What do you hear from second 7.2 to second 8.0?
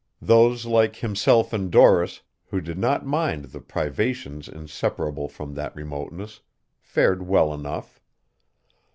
well enough.